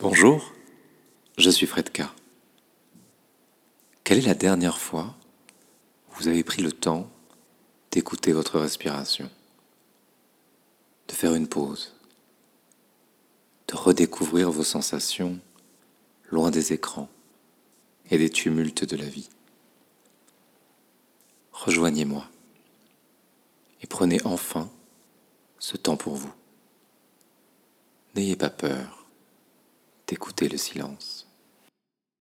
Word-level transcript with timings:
Bonjour, 0.00 0.54
je 1.36 1.50
suis 1.50 1.66
Fredka. 1.66 2.10
Quelle 4.02 4.16
est 4.16 4.28
la 4.28 4.34
dernière 4.34 4.78
fois 4.78 5.14
où 6.08 6.14
vous 6.14 6.28
avez 6.28 6.42
pris 6.42 6.62
le 6.62 6.72
temps 6.72 7.10
d'écouter 7.90 8.32
votre 8.32 8.58
respiration, 8.58 9.28
de 11.06 11.12
faire 11.12 11.34
une 11.34 11.48
pause, 11.48 11.94
de 13.68 13.76
redécouvrir 13.76 14.50
vos 14.50 14.64
sensations 14.64 15.38
loin 16.30 16.50
des 16.50 16.72
écrans 16.72 17.10
et 18.10 18.16
des 18.16 18.30
tumultes 18.30 18.86
de 18.86 18.96
la 18.96 19.04
vie? 19.04 19.28
Rejoignez-moi 21.52 22.26
et 23.82 23.86
prenez 23.86 24.18
enfin 24.24 24.70
ce 25.58 25.76
temps 25.76 25.98
pour 25.98 26.14
vous. 26.14 26.32
N'ayez 28.14 28.36
pas 28.36 28.48
peur 28.48 28.99
d'écouter 30.10 30.48
le 30.48 30.58
silence. 30.58 31.29